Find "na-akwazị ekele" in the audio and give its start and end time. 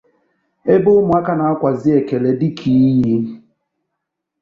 1.39-2.29